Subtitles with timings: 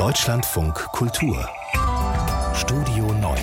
[0.00, 1.46] Deutschlandfunk Kultur
[2.54, 3.38] Studio 9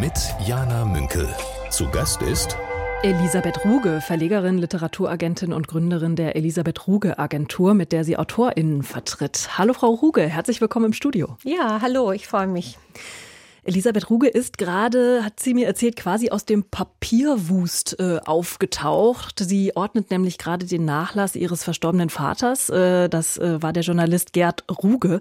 [0.00, 1.32] mit Jana Münkel.
[1.70, 2.56] Zu Gast ist
[3.04, 9.58] Elisabeth Ruge, Verlegerin, Literaturagentin und Gründerin der Elisabeth Ruge Agentur, mit der sie AutorInnen vertritt.
[9.58, 11.36] Hallo Frau Ruge, herzlich willkommen im Studio.
[11.44, 12.78] Ja, hallo, ich freue mich.
[13.66, 19.40] Elisabeth Ruge ist gerade, hat sie mir erzählt, quasi aus dem Papierwust äh, aufgetaucht.
[19.40, 22.70] Sie ordnet nämlich gerade den Nachlass ihres verstorbenen Vaters.
[22.70, 25.20] Äh, das äh, war der Journalist Gerd Ruge.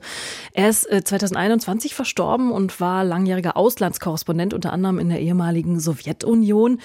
[0.54, 6.80] Er ist 2021 äh, verstorben und war langjähriger Auslandskorrespondent, unter anderem in der ehemaligen Sowjetunion.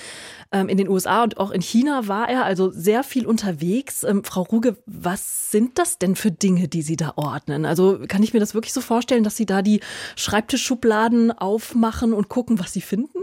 [0.52, 4.02] Ähm, in den USA und auch in China war er also sehr viel unterwegs.
[4.02, 7.64] Ähm, Frau Ruge, was sind das denn für Dinge, die Sie da ordnen?
[7.64, 9.80] Also kann ich mir das wirklich so vorstellen, dass Sie da die
[10.16, 13.18] Schreibtischschubladen aufmachen und gucken, was Sie finden?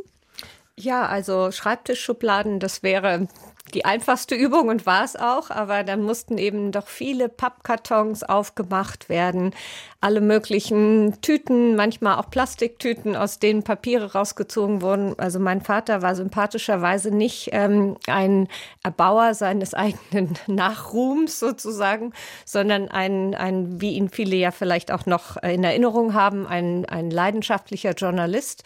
[0.75, 3.27] Ja, also Schreibtischschubladen, das wäre
[3.73, 9.09] die einfachste Übung und war es auch, aber dann mussten eben doch viele Pappkartons aufgemacht
[9.09, 9.53] werden,
[9.99, 15.17] alle möglichen Tüten, manchmal auch Plastiktüten, aus denen Papiere rausgezogen wurden.
[15.17, 18.47] Also mein Vater war sympathischerweise nicht ähm, ein
[18.83, 22.13] Erbauer seines eigenen Nachruhms sozusagen,
[22.45, 27.09] sondern ein, ein, wie ihn viele ja vielleicht auch noch in Erinnerung haben, ein, ein
[27.09, 28.63] leidenschaftlicher Journalist.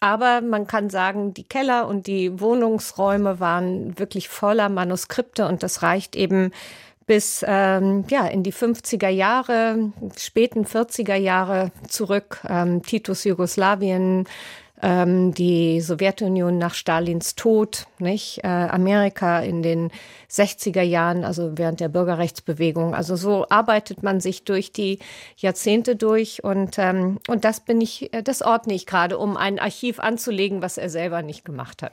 [0.00, 5.82] Aber man kann sagen, die Keller und die Wohnungsräume waren wirklich voller Manuskripte und das
[5.82, 6.52] reicht eben
[7.06, 12.40] bis ähm, ja in die 50er Jahre, späten 40er Jahre zurück.
[12.48, 14.26] Ähm, Titus Jugoslawien,
[14.82, 18.44] ähm, die Sowjetunion nach Stalins Tod, nicht?
[18.44, 19.90] Äh, Amerika in den
[20.30, 22.94] 60er Jahren, also während der Bürgerrechtsbewegung.
[22.94, 24.98] Also so arbeitet man sich durch die
[25.36, 29.58] Jahrzehnte durch und, ähm, und das bin ich, äh, das ordne ich gerade, um ein
[29.58, 31.92] Archiv anzulegen, was er selber nicht gemacht hat.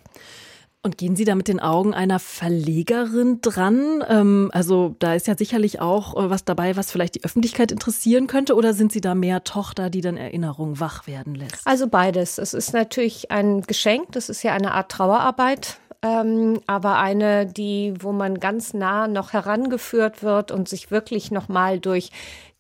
[0.84, 4.04] Und gehen Sie da mit den Augen einer Verlegerin dran?
[4.08, 8.28] Ähm, also da ist ja sicherlich auch äh, was dabei, was vielleicht die Öffentlichkeit interessieren
[8.28, 8.56] könnte.
[8.56, 11.66] Oder sind Sie da mehr Tochter, die dann Erinnerungen wach werden lässt?
[11.66, 12.38] Also beides.
[12.38, 14.12] Es ist natürlich ein Geschenk.
[14.12, 15.80] Das ist ja eine Art Trauerarbeit.
[16.04, 21.80] Ähm, aber eine, die, wo man ganz nah noch herangeführt wird und sich wirklich nochmal
[21.80, 22.12] durch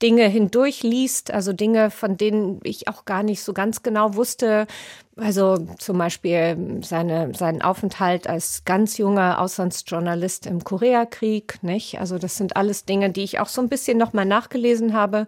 [0.01, 4.67] Dinge hindurchliest, also Dinge, von denen ich auch gar nicht so ganz genau wusste.
[5.16, 12.00] Also zum Beispiel seine, seinen Aufenthalt als ganz junger Auslandsjournalist im Koreakrieg, nicht?
[12.00, 15.25] Also das sind alles Dinge, die ich auch so ein bisschen nochmal nachgelesen habe.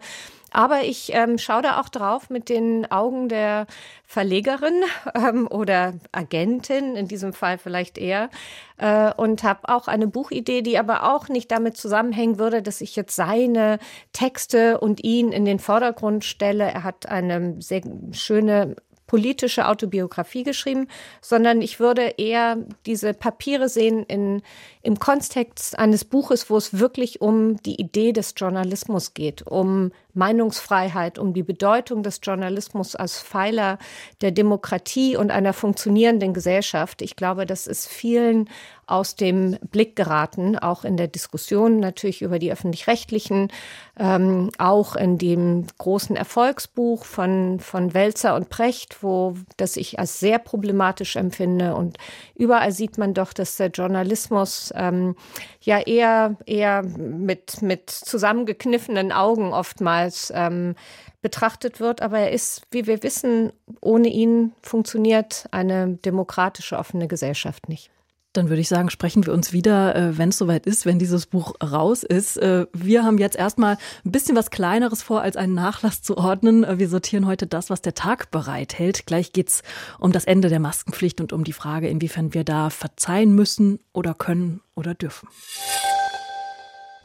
[0.51, 3.67] Aber ich ähm, schaue da auch drauf mit den Augen der
[4.05, 4.83] Verlegerin
[5.15, 8.29] ähm, oder Agentin, in diesem Fall vielleicht eher,
[8.77, 12.95] äh, und habe auch eine Buchidee, die aber auch nicht damit zusammenhängen würde, dass ich
[12.95, 13.79] jetzt seine
[14.13, 16.65] Texte und ihn in den Vordergrund stelle.
[16.65, 18.75] Er hat eine sehr schöne
[19.09, 20.87] politische Autobiografie geschrieben,
[21.19, 24.43] sondern ich würde eher diese Papiere sehen in,
[24.83, 31.19] im Kontext eines Buches, wo es wirklich um die Idee des Journalismus geht, um Meinungsfreiheit,
[31.19, 33.77] um die Bedeutung des Journalismus als Pfeiler
[34.21, 37.01] der Demokratie und einer funktionierenden Gesellschaft.
[37.01, 38.49] Ich glaube, das ist vielen
[38.89, 43.51] aus dem Blick geraten, auch in der Diskussion natürlich über die öffentlich-rechtlichen,
[43.99, 50.19] ähm, auch in dem großen Erfolgsbuch von, von Welzer und Precht, wo das ich als
[50.19, 51.75] sehr problematisch empfinde.
[51.75, 51.97] Und
[52.35, 55.15] überall sieht man doch, dass der Journalismus ähm,
[55.61, 60.75] ja eher, eher mit, mit zusammengekniffenen Augen oftmals ähm,
[61.21, 62.01] betrachtet wird.
[62.01, 67.91] Aber er ist, wie wir wissen, ohne ihn funktioniert eine demokratische, offene Gesellschaft nicht.
[68.39, 71.25] Dann würde ich sagen, sprechen wir uns wieder, äh, wenn es soweit ist, wenn dieses
[71.25, 72.37] Buch raus ist.
[72.37, 76.63] Äh, wir haben jetzt erstmal ein bisschen was Kleineres vor, als einen Nachlass zu ordnen.
[76.63, 79.05] Äh, wir sortieren heute das, was der Tag bereithält.
[79.05, 79.61] Gleich geht's
[79.99, 84.13] um das Ende der Maskenpflicht und um die Frage, inwiefern wir da verzeihen müssen oder
[84.13, 85.27] können oder dürfen.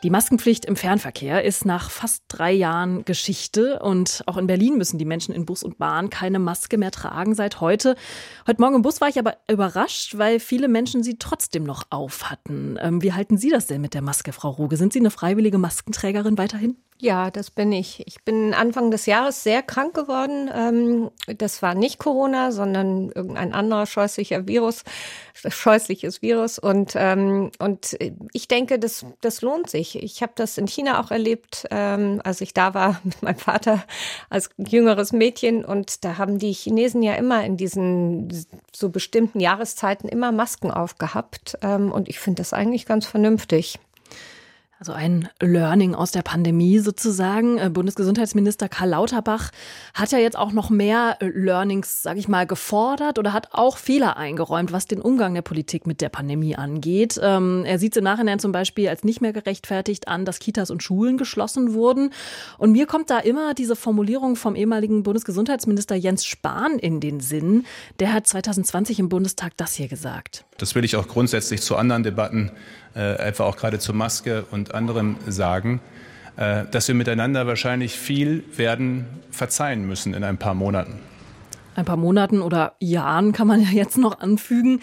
[0.04, 4.98] Die Maskenpflicht im Fernverkehr ist nach fast drei Jahren Geschichte und auch in Berlin müssen
[4.98, 7.96] die Menschen in Bus und Bahn keine Maske mehr tragen seit heute.
[8.46, 12.28] Heute Morgen im Bus war ich aber überrascht, weil viele Menschen sie trotzdem noch auf
[12.30, 12.76] hatten.
[12.82, 14.76] Ähm, wie halten Sie das denn mit der Maske, Frau Ruge?
[14.76, 16.76] Sind Sie eine freiwillige Maskenträgerin weiterhin?
[17.00, 18.06] Ja, das bin ich.
[18.06, 20.48] Ich bin Anfang des Jahres sehr krank geworden.
[20.54, 24.84] Ähm, das war nicht Corona, sondern irgendein anderer scheußlicher Virus,
[25.34, 26.60] scheußliches Virus.
[26.60, 27.98] Und, ähm, und
[28.32, 30.00] ich denke, das, das lohnt sich.
[30.02, 33.84] Ich habe das in China auch erlebt, ähm, als ich da war mit meinem Vater
[34.30, 35.64] als jüngeres Mädchen.
[35.64, 41.58] Und da haben die Chinesen ja immer in diesen so bestimmten Jahreszeiten immer Masken aufgehabt.
[41.62, 43.78] Und ich finde das eigentlich ganz vernünftig.
[44.80, 47.58] Also ein Learning aus der Pandemie sozusagen.
[47.58, 49.50] Äh, Bundesgesundheitsminister Karl Lauterbach
[49.94, 53.76] hat ja jetzt auch noch mehr äh, Learnings, sage ich mal, gefordert oder hat auch
[53.76, 57.20] Fehler eingeräumt, was den Umgang der Politik mit der Pandemie angeht.
[57.22, 60.72] Ähm, er sieht es im Nachhinein zum Beispiel als nicht mehr gerechtfertigt an, dass Kitas
[60.72, 62.10] und Schulen geschlossen wurden.
[62.58, 67.64] Und mir kommt da immer diese Formulierung vom ehemaligen Bundesgesundheitsminister Jens Spahn in den Sinn.
[68.00, 70.44] Der hat 2020 im Bundestag das hier gesagt.
[70.58, 72.50] Das will ich auch grundsätzlich zu anderen Debatten
[73.00, 75.80] etwa auch gerade zur Maske und anderem sagen,
[76.36, 80.98] äh, dass wir miteinander wahrscheinlich viel werden verzeihen müssen in ein paar Monaten.
[81.76, 84.80] Ein paar Monaten oder Jahren kann man ja jetzt noch anfügen.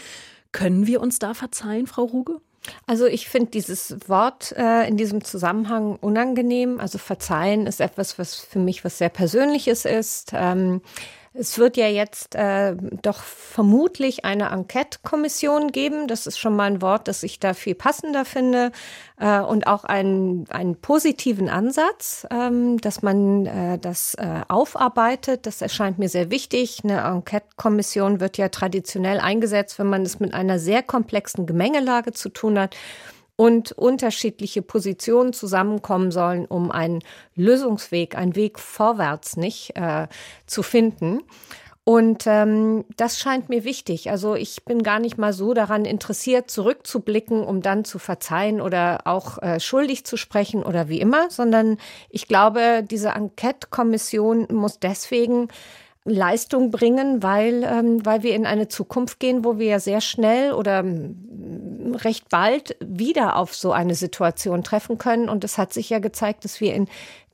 [0.52, 2.42] Können wir uns da verzeihen, Frau Ruge?
[2.86, 6.80] Also ich finde dieses Wort äh, in diesem Zusammenhang unangenehm.
[6.80, 10.32] Also verzeihen ist etwas, was für mich was sehr Persönliches ist.
[10.34, 10.82] Ähm,
[11.34, 16.10] es wird ja jetzt äh, doch vermutlich eine Enquete-Kommission geben.
[16.10, 18.74] Das ist schon mal ein Wort, das ich da viel passender finde.
[19.18, 25.46] Äh, und auch einen, einen positiven Ansatz, ähm, dass man äh, das äh, aufarbeitet.
[25.46, 26.82] Das erscheint mir sehr wichtig.
[26.84, 32.28] Eine Enquete-Kommission wird ja traditionell eingesetzt, wenn man es mit einer sehr komplexen Gemengelage zu
[32.28, 32.76] tun hat
[33.42, 37.00] und unterschiedliche Positionen zusammenkommen sollen, um einen
[37.36, 40.06] Lösungsweg, einen Weg vorwärts nicht äh,
[40.46, 41.24] zu finden.
[41.84, 44.12] Und ähm, das scheint mir wichtig.
[44.12, 49.00] Also ich bin gar nicht mal so daran interessiert, zurückzublicken, um dann zu verzeihen oder
[49.06, 51.80] auch äh, schuldig zu sprechen oder wie immer, sondern
[52.12, 55.48] ich glaube, diese Enquete-Kommission muss deswegen
[56.04, 60.52] Leistung bringen, weil, ähm, weil wir in eine Zukunft gehen, wo wir ja sehr schnell
[60.54, 65.30] oder mm, recht bald wieder auf so eine Situation treffen können.
[65.30, 66.88] Und es hat sich ja gezeigt, dass wir in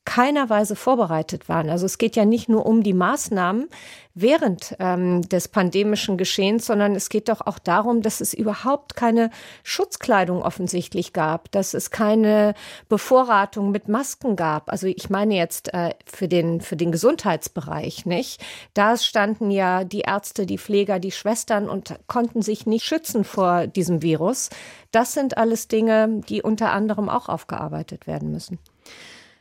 [0.08, 1.70] keiner Weise vorbereitet waren.
[1.70, 3.68] Also es geht ja nicht nur um die Maßnahmen
[4.14, 9.32] während ähm, des pandemischen Geschehens, sondern es geht doch auch darum, dass es überhaupt keine
[9.64, 12.54] Schutzkleidung offensichtlich gab, dass es keine
[12.88, 14.72] Bevorratung mit Masken gab.
[14.72, 18.42] Also ich meine jetzt äh, für den für den Gesundheitsbereich, nicht?
[18.74, 23.68] Da standen ja die Ärzte, die Pfleger, die Schwestern und konnten sich nicht schützen vor
[23.68, 24.52] diesem Virus.
[24.92, 28.58] Das sind alles Dinge, die unter anderem auch aufgearbeitet werden müssen.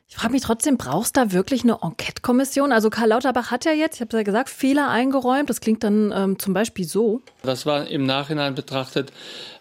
[0.08, 2.70] Ich frage mich trotzdem, brauchst du da wirklich eine Enquete-Kommission?
[2.70, 5.50] Also Karl Lauterbach hat ja jetzt, ich habe ja gesagt, Fehler eingeräumt.
[5.50, 7.22] Das klingt dann ähm, zum Beispiel so.
[7.42, 9.12] Das war im Nachhinein betrachtet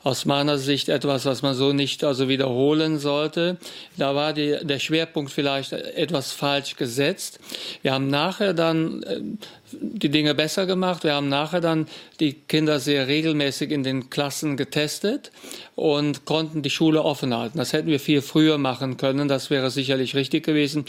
[0.04, 3.58] aus meiner Sicht etwas, was man so nicht also wiederholen sollte.
[3.98, 7.40] Da war die, der Schwerpunkt vielleicht etwas falsch gesetzt.
[7.82, 9.22] Wir haben nachher dann äh,
[9.72, 11.04] die Dinge besser gemacht.
[11.04, 11.88] Wir haben nachher dann
[12.20, 15.32] die Kinder sehr regelmäßig in den Klassen getestet
[15.76, 17.58] und konnten die Schule offen halten.
[17.58, 19.28] Das hätten wir viel früher machen können.
[19.28, 20.86] Das wäre sicherlich richtig gewesen.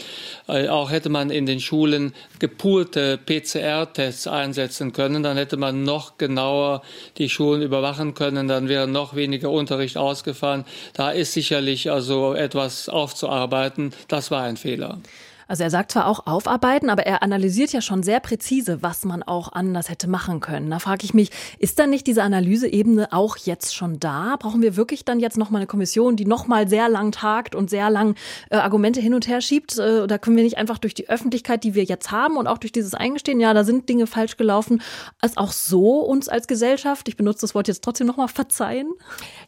[0.47, 5.23] Äh, auch hätte man in den Schulen gepoolte PCR-Tests einsetzen können.
[5.23, 6.83] Dann hätte man noch genauer
[7.17, 8.47] die Schulen überwachen können.
[8.47, 10.65] Dann wäre noch weniger Unterricht ausgefallen.
[10.93, 13.93] Da ist sicherlich also etwas aufzuarbeiten.
[14.07, 14.99] Das war ein Fehler.
[15.47, 19.23] Also er sagt zwar auch aufarbeiten, aber er analysiert ja schon sehr präzise, was man
[19.23, 20.69] auch anders hätte machen können.
[20.69, 24.35] Da frage ich mich, ist dann nicht diese Analyseebene auch jetzt schon da?
[24.37, 27.89] Brauchen wir wirklich dann jetzt nochmal eine Kommission, die nochmal sehr lang tagt und sehr
[27.89, 28.15] lang
[28.49, 29.77] äh, Argumente hin und her schiebt?
[29.77, 32.57] Äh, oder können wir nicht einfach durch die Öffentlichkeit, die wir jetzt haben und auch
[32.57, 34.81] durch dieses Eingestehen, ja, da sind Dinge falsch gelaufen,
[35.21, 38.91] es auch so uns als Gesellschaft, ich benutze das Wort jetzt trotzdem nochmal, verzeihen?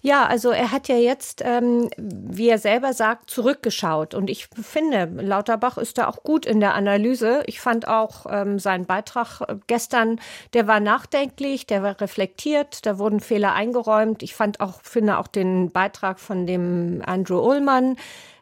[0.02, 4.14] Ja, also er hat ja jetzt, ähm, wie er selber sagt, zurückgeschaut.
[4.14, 7.44] Und ich finde, Lauterbach ist ist da auch gut in der Analyse.
[7.48, 10.20] Ich fand auch ähm, seinen Beitrag äh, gestern,
[10.54, 14.24] der war nachdenklich, der war reflektiert, da wurden Fehler eingeräumt.
[14.24, 17.98] Ich fand auch, finde auch den Beitrag von dem Andrew Ullmann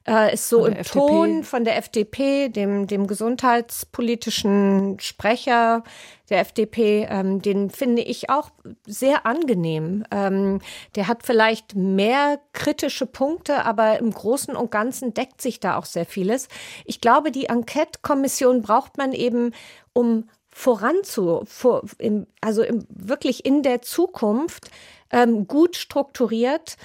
[0.07, 0.99] äh, ist so im FDP.
[0.99, 5.83] Ton von der FDP, dem, dem gesundheitspolitischen Sprecher
[6.29, 8.49] der FDP, ähm, den finde ich auch
[8.85, 10.03] sehr angenehm.
[10.11, 10.59] Ähm,
[10.95, 15.85] der hat vielleicht mehr kritische Punkte, aber im Großen und Ganzen deckt sich da auch
[15.85, 16.47] sehr vieles.
[16.85, 19.53] Ich glaube, die Enquete-Kommission braucht man eben,
[19.93, 24.71] um voranzu, vor, im, also im, wirklich in der Zukunft
[25.11, 26.77] ähm, gut strukturiert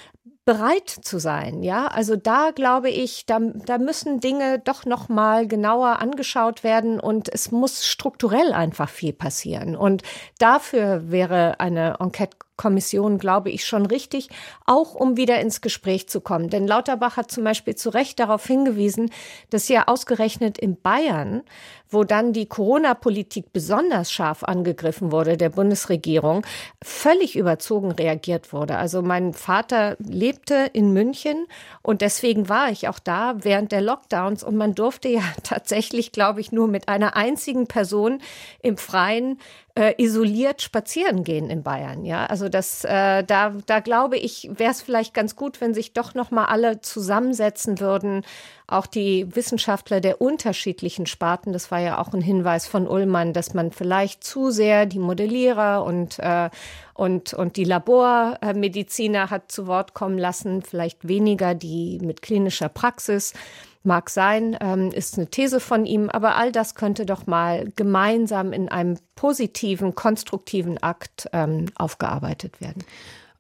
[0.44, 1.62] bereit zu sein.
[1.62, 6.98] Ja, also da glaube ich, da, da müssen Dinge doch noch mal genauer angeschaut werden
[6.98, 9.76] und es muss strukturell einfach viel passieren.
[9.76, 10.02] Und
[10.38, 14.28] dafür wäre eine Enquete Kommission, glaube ich, schon richtig,
[14.66, 16.50] auch um wieder ins Gespräch zu kommen.
[16.50, 19.10] Denn Lauterbach hat zum Beispiel zu Recht darauf hingewiesen,
[19.50, 21.42] dass ja ausgerechnet in Bayern,
[21.88, 26.44] wo dann die Corona-Politik besonders scharf angegriffen wurde, der Bundesregierung,
[26.82, 28.76] völlig überzogen reagiert wurde.
[28.76, 31.46] Also mein Vater lebte in München
[31.82, 36.40] und deswegen war ich auch da während der Lockdowns und man durfte ja tatsächlich, glaube
[36.40, 38.20] ich, nur mit einer einzigen Person
[38.62, 39.38] im Freien
[39.74, 42.04] äh, isoliert spazieren gehen in Bayern.
[42.04, 45.92] Ja, also das, äh, da, da glaube ich, wäre es vielleicht ganz gut, wenn sich
[45.94, 48.22] doch noch mal alle zusammensetzen würden,
[48.66, 51.52] auch die Wissenschaftler der unterschiedlichen Sparten.
[51.52, 55.84] Das war ja auch ein Hinweis von Ullmann, dass man vielleicht zu sehr die Modellierer
[55.84, 56.50] und äh,
[56.94, 63.32] und, und die Labormediziner hat zu Wort kommen lassen, vielleicht weniger die mit klinischer Praxis.
[63.84, 68.52] Mag sein, ähm, ist eine These von ihm, aber all das könnte doch mal gemeinsam
[68.52, 72.84] in einem positiven, konstruktiven Akt ähm, aufgearbeitet werden.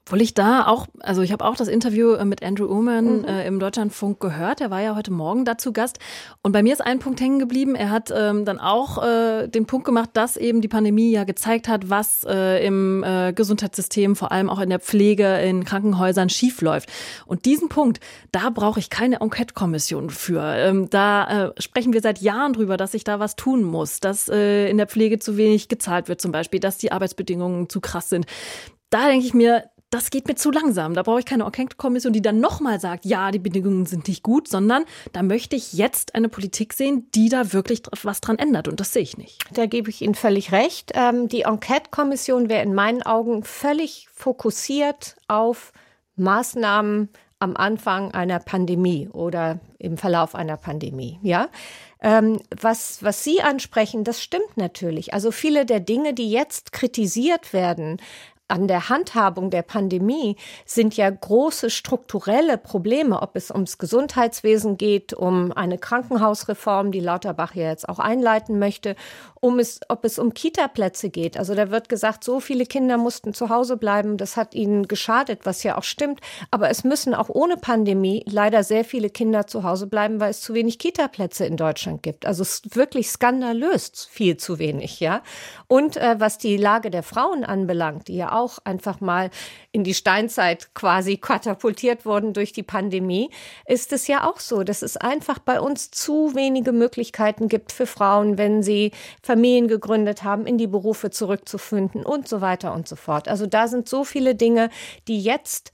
[0.04, 3.24] Obwohl ich da auch, also ich habe auch das Interview äh, mit Andrew Ullman mhm.
[3.24, 4.60] äh, im Deutschlandfunk gehört.
[4.60, 6.00] Er war ja heute Morgen dazu Gast.
[6.42, 7.76] Und bei mir ist ein Punkt hängen geblieben.
[7.76, 11.68] Er hat ähm, dann auch äh, den Punkt gemacht, dass eben die Pandemie ja gezeigt
[11.68, 16.88] hat, was äh, im äh, Gesundheitssystem, vor allem auch in der Pflege, in Krankenhäusern schiefläuft.
[17.24, 18.00] Und diesen Punkt,
[18.32, 20.42] da brauche ich keine Enquete-Kommission für.
[20.42, 24.28] Ähm, da äh, sprechen wir seit Jahren drüber, dass sich da was tun muss, dass
[24.28, 28.26] in der Pflege zu wenig gezahlt wird zum Beispiel, dass die Arbeitsbedingungen zu krass sind.
[28.90, 30.94] Da denke ich mir, das geht mir zu langsam.
[30.94, 34.48] Da brauche ich keine Enquete-Kommission, die dann nochmal sagt, ja, die Bedingungen sind nicht gut,
[34.48, 38.68] sondern da möchte ich jetzt eine Politik sehen, die da wirklich was dran ändert.
[38.68, 39.38] Und das sehe ich nicht.
[39.52, 40.92] Da gebe ich Ihnen völlig recht.
[40.94, 45.72] Ähm, die Enquete-Kommission wäre in meinen Augen völlig fokussiert auf
[46.16, 51.18] Maßnahmen am Anfang einer Pandemie oder im Verlauf einer Pandemie.
[51.22, 51.48] Ja,
[52.00, 55.12] ähm, was, was Sie ansprechen, das stimmt natürlich.
[55.12, 58.00] Also viele der Dinge, die jetzt kritisiert werden,
[58.48, 65.14] an der Handhabung der Pandemie sind ja große strukturelle Probleme, ob es ums Gesundheitswesen geht,
[65.14, 68.96] um eine Krankenhausreform, die Lauterbach ja jetzt auch einleiten möchte,
[69.40, 71.36] um es, ob es um Kita-Plätze geht.
[71.36, 75.40] Also da wird gesagt, so viele Kinder mussten zu Hause bleiben, das hat ihnen geschadet,
[75.44, 76.20] was ja auch stimmt.
[76.50, 80.42] Aber es müssen auch ohne Pandemie leider sehr viele Kinder zu Hause bleiben, weil es
[80.42, 82.26] zu wenig Kita-Plätze in Deutschland gibt.
[82.26, 85.22] Also es ist wirklich skandalös viel zu wenig, ja.
[85.68, 89.30] Und äh, was die Lage der Frauen anbelangt, die ja auch einfach mal
[89.72, 93.30] in die Steinzeit quasi katapultiert wurden durch die Pandemie,
[93.66, 97.86] ist es ja auch so, dass es einfach bei uns zu wenige Möglichkeiten gibt für
[97.86, 102.96] Frauen, wenn sie Familien gegründet haben, in die Berufe zurückzufinden und so weiter und so
[102.96, 103.28] fort.
[103.28, 104.70] Also da sind so viele Dinge,
[105.08, 105.70] die jetzt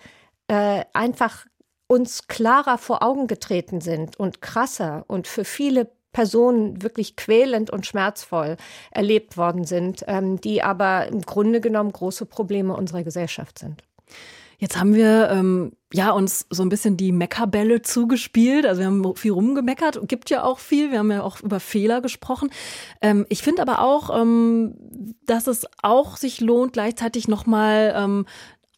[0.48, 1.46] äh, einfach
[1.88, 7.86] uns klarer vor Augen getreten sind und krasser und für viele Personen wirklich quälend und
[7.86, 8.56] schmerzvoll
[8.90, 13.84] erlebt worden sind, ähm, die aber im Grunde genommen große Probleme unserer Gesellschaft sind.
[14.58, 18.66] Jetzt haben wir ähm, ja uns so ein bisschen die Meckerbälle zugespielt.
[18.66, 20.90] Also wir haben viel rumgemeckert, gibt ja auch viel.
[20.90, 22.50] Wir haben ja auch über Fehler gesprochen.
[23.00, 24.74] Ähm, ich finde aber auch, ähm,
[25.24, 28.26] dass es auch sich lohnt, gleichzeitig nochmal ähm,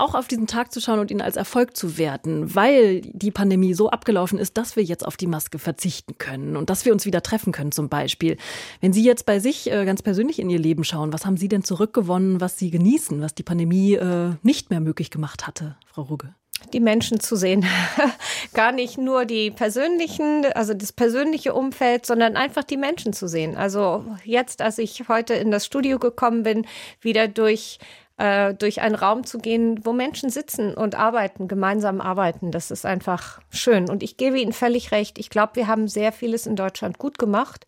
[0.01, 3.75] auch auf diesen Tag zu schauen und ihn als Erfolg zu werten, weil die Pandemie
[3.75, 7.07] so abgelaufen ist, dass wir jetzt auf die Maske verzichten können und dass wir uns
[7.07, 8.37] wieder treffen können zum Beispiel.
[8.81, 11.49] Wenn Sie jetzt bei sich äh, ganz persönlich in Ihr Leben schauen, was haben Sie
[11.49, 16.03] denn zurückgewonnen, was Sie genießen, was die Pandemie äh, nicht mehr möglich gemacht hatte, Frau
[16.03, 16.35] Rugge?
[16.73, 17.65] die Menschen zu sehen.
[18.55, 23.57] Gar nicht nur die persönlichen, also das persönliche Umfeld, sondern einfach die Menschen zu sehen.
[23.57, 26.67] Also jetzt, als ich heute in das Studio gekommen bin,
[27.01, 27.79] wieder durch
[28.21, 32.51] äh, durch einen Raum zu gehen, wo Menschen sitzen und arbeiten, gemeinsam arbeiten.
[32.51, 33.89] Das ist einfach schön.
[33.89, 35.19] Und ich gebe Ihnen völlig recht.
[35.19, 37.67] Ich glaube, wir haben sehr vieles in Deutschland gut gemacht.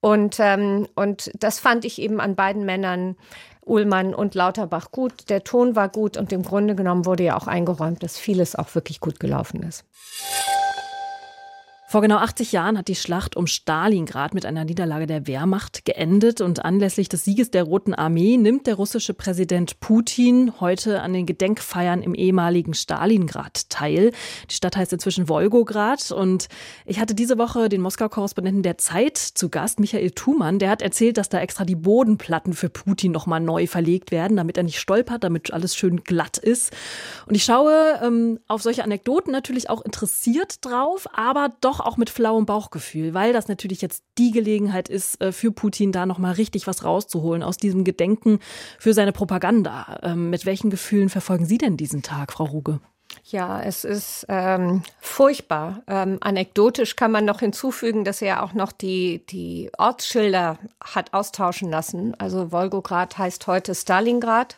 [0.00, 3.16] Und, ähm, und das fand ich eben an beiden Männern,
[3.64, 5.30] Uhlmann und Lauterbach, gut.
[5.30, 8.74] Der Ton war gut und im Grunde genommen wurde ja auch eingeräumt, dass vieles auch
[8.74, 9.86] wirklich gut gelaufen ist.
[11.94, 16.40] Vor genau 80 Jahren hat die Schlacht um Stalingrad mit einer Niederlage der Wehrmacht geendet
[16.40, 21.24] und anlässlich des Sieges der Roten Armee nimmt der russische Präsident Putin heute an den
[21.24, 24.10] Gedenkfeiern im ehemaligen Stalingrad teil.
[24.50, 26.48] Die Stadt heißt inzwischen Wolgograd und
[26.84, 30.58] ich hatte diese Woche den Moskau-Korrespondenten der Zeit zu Gast, Michael Thumann.
[30.58, 34.56] Der hat erzählt, dass da extra die Bodenplatten für Putin nochmal neu verlegt werden, damit
[34.56, 36.72] er nicht stolpert, damit alles schön glatt ist.
[37.28, 42.10] Und ich schaue ähm, auf solche Anekdoten natürlich auch interessiert drauf, aber doch auch mit
[42.10, 46.66] flauem Bauchgefühl, weil das natürlich jetzt die Gelegenheit ist, äh, für Putin da nochmal richtig
[46.66, 48.38] was rauszuholen aus diesem Gedenken
[48.78, 50.00] für seine Propaganda.
[50.02, 52.80] Ähm, mit welchen Gefühlen verfolgen Sie denn diesen Tag, Frau Ruge?
[53.22, 55.82] Ja, es ist ähm, furchtbar.
[55.86, 61.70] Ähm, anekdotisch kann man noch hinzufügen, dass er auch noch die, die Ortsschilder hat austauschen
[61.70, 62.14] lassen.
[62.18, 64.56] Also Wolgograd heißt heute Stalingrad.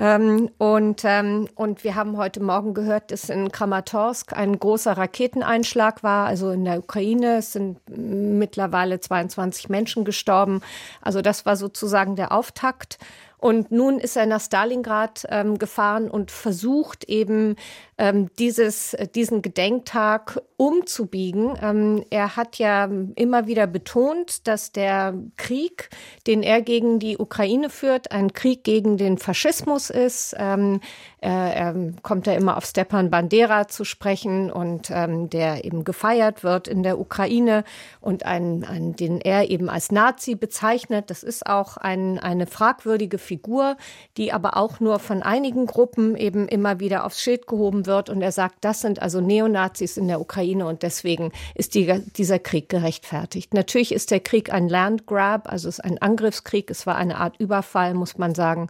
[0.00, 6.04] Ähm, und, ähm, und wir haben heute Morgen gehört, dass in Kramatorsk ein großer Raketeneinschlag
[6.04, 6.26] war.
[6.26, 10.60] Also in der Ukraine es sind mittlerweile 22 Menschen gestorben.
[11.02, 12.98] Also das war sozusagen der Auftakt.
[13.38, 17.54] Und nun ist er nach Stalingrad ähm, gefahren und versucht eben
[17.96, 21.56] ähm, dieses, diesen Gedenktag umzubiegen.
[21.62, 25.88] Ähm, er hat ja immer wieder betont, dass der Krieg,
[26.26, 30.34] den er gegen die Ukraine führt, ein Krieg gegen den Faschismus ist.
[30.36, 30.80] Ähm,
[31.20, 36.44] er, er kommt ja immer auf Stepan Bandera zu sprechen und ähm, der eben gefeiert
[36.44, 37.64] wird in der Ukraine
[38.00, 41.10] und ein, ein, den er eben als Nazi bezeichnet.
[41.10, 43.76] Das ist auch ein, eine fragwürdige Figur,
[44.16, 48.10] die aber auch nur von einigen Gruppen eben immer wieder aufs Schild gehoben wird.
[48.10, 52.38] Und er sagt, das sind also Neonazis in der Ukraine und deswegen ist die, dieser
[52.38, 53.54] Krieg gerechtfertigt.
[53.54, 56.70] Natürlich ist der Krieg ein Landgrab, also es ist ein Angriffskrieg.
[56.70, 58.68] Es war eine Art Überfall, muss man sagen.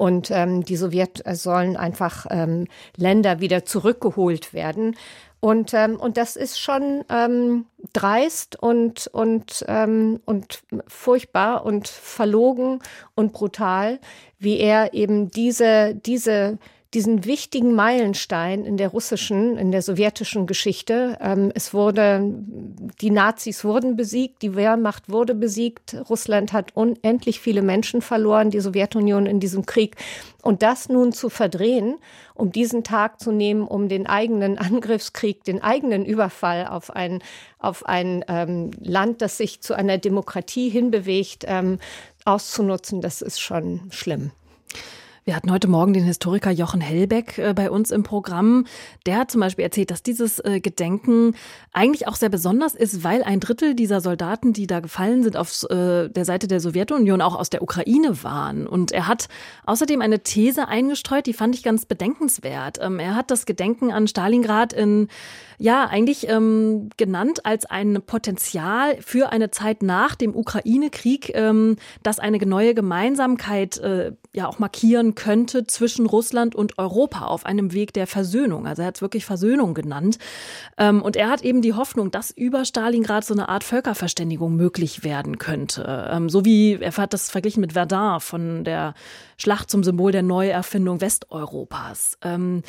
[0.00, 4.96] Und ähm, die Sowjet sollen einfach ähm, Länder wieder zurückgeholt werden.
[5.40, 12.78] Und, ähm, und das ist schon ähm, dreist und, und, ähm, und furchtbar und verlogen
[13.14, 13.98] und brutal,
[14.38, 16.58] wie er eben diese, diese
[16.92, 21.16] diesen wichtigen Meilenstein in der russischen, in der sowjetischen Geschichte.
[21.20, 22.34] Ähm, es wurde,
[23.00, 28.58] die Nazis wurden besiegt, die Wehrmacht wurde besiegt, Russland hat unendlich viele Menschen verloren, die
[28.58, 29.96] Sowjetunion in diesem Krieg.
[30.42, 31.98] Und das nun zu verdrehen,
[32.34, 37.22] um diesen Tag zu nehmen, um den eigenen Angriffskrieg, den eigenen Überfall auf ein,
[37.60, 41.78] auf ein ähm, Land, das sich zu einer Demokratie hinbewegt, ähm,
[42.24, 44.32] auszunutzen, das ist schon schlimm.
[45.30, 48.66] Wir hatten heute Morgen den Historiker Jochen Hellbeck äh, bei uns im Programm.
[49.06, 51.36] Der hat zum Beispiel erzählt, dass dieses äh, Gedenken
[51.72, 55.62] eigentlich auch sehr besonders ist, weil ein Drittel dieser Soldaten, die da gefallen sind, auf
[55.70, 58.66] äh, der Seite der Sowjetunion auch aus der Ukraine waren.
[58.66, 59.28] Und er hat
[59.66, 62.78] außerdem eine These eingestreut, die fand ich ganz bedenkenswert.
[62.80, 65.06] Ähm, er hat das Gedenken an Stalingrad in
[65.60, 72.18] ja eigentlich ähm, genannt als ein Potenzial für eine Zeit nach dem Ukraine-Krieg, ähm, das
[72.18, 77.92] eine neue Gemeinsamkeit äh, ja auch markieren könnte zwischen Russland und Europa auf einem Weg
[77.92, 78.66] der Versöhnung.
[78.66, 80.18] Also er hat es wirklich Versöhnung genannt.
[80.78, 85.04] Ähm, und er hat eben die Hoffnung, dass über Stalingrad so eine Art Völkerverständigung möglich
[85.04, 86.08] werden könnte.
[86.10, 88.94] Ähm, so wie er hat das verglichen mit Verdun von der
[89.36, 92.16] Schlacht zum Symbol der Neuerfindung Westeuropas.
[92.22, 92.62] Ähm,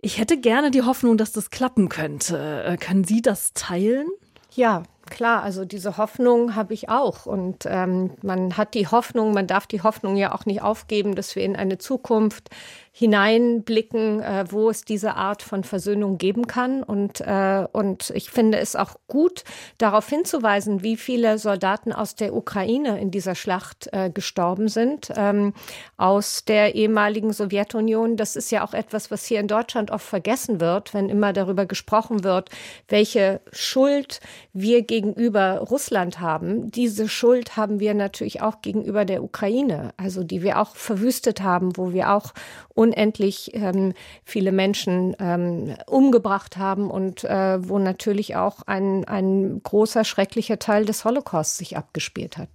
[0.00, 2.64] ich hätte gerne die Hoffnung, dass das klappen könnte.
[2.64, 4.08] Äh, können Sie das teilen?
[4.52, 7.26] Ja, klar, also diese Hoffnung habe ich auch.
[7.26, 11.34] Und ähm, man hat die Hoffnung, man darf die Hoffnung ja auch nicht aufgeben, dass
[11.36, 12.50] wir in eine Zukunft
[12.92, 16.82] hineinblicken, äh, wo es diese Art von Versöhnung geben kann.
[16.82, 19.44] Und, äh, und ich finde es auch gut,
[19.78, 25.54] darauf hinzuweisen, wie viele Soldaten aus der Ukraine in dieser Schlacht äh, gestorben sind, ähm,
[25.96, 28.16] aus der ehemaligen Sowjetunion.
[28.16, 31.66] Das ist ja auch etwas, was hier in Deutschland oft vergessen wird, wenn immer darüber
[31.66, 32.50] gesprochen wird,
[32.88, 34.20] welche Schuld
[34.52, 36.70] wir gegenüber Russland haben.
[36.70, 41.76] Diese Schuld haben wir natürlich auch gegenüber der Ukraine, also die wir auch verwüstet haben,
[41.76, 42.32] wo wir auch
[42.78, 43.92] unendlich ähm,
[44.24, 50.84] viele Menschen ähm, umgebracht haben und äh, wo natürlich auch ein, ein großer, schrecklicher Teil
[50.84, 52.48] des Holocaust sich abgespielt hat.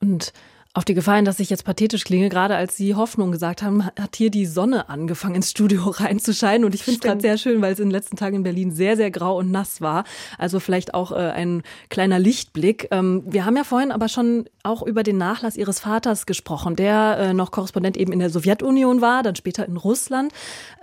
[0.00, 0.32] Und
[0.72, 4.14] auf die Gefahr dass ich jetzt pathetisch klinge, gerade als Sie Hoffnung gesagt haben, hat
[4.14, 6.64] hier die Sonne angefangen ins Studio reinzuscheinen.
[6.64, 8.70] Und ich finde es gerade sehr schön, weil es in den letzten Tagen in Berlin
[8.70, 10.04] sehr, sehr grau und nass war.
[10.38, 12.86] Also vielleicht auch äh, ein kleiner Lichtblick.
[12.92, 17.18] Ähm, wir haben ja vorhin aber schon auch über den Nachlass Ihres Vaters gesprochen, der
[17.18, 20.32] äh, noch Korrespondent eben in der Sowjetunion war, dann später in Russland.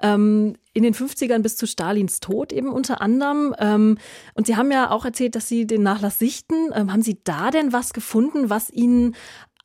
[0.03, 3.55] Ähm, in den 50ern bis zu Stalins Tod eben unter anderem.
[3.57, 3.97] Ähm,
[4.35, 6.71] und Sie haben ja auch erzählt, dass Sie den Nachlass sichten.
[6.75, 9.15] Ähm, haben Sie da denn was gefunden, was Ihnen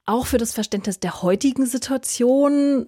[0.07, 2.87] auch für das Verständnis der heutigen Situation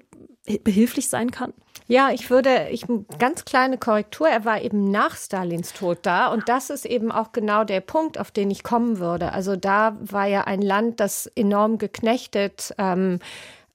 [0.63, 1.53] behilflich sein kann?
[1.87, 2.87] Ja, ich würde, ich
[3.19, 4.27] ganz kleine Korrektur.
[4.29, 8.19] Er war eben nach Stalins Tod da und das ist eben auch genau der Punkt,
[8.19, 9.33] auf den ich kommen würde.
[9.33, 12.75] Also da war ja ein Land, das enorm geknechtet.
[12.79, 13.19] Ähm,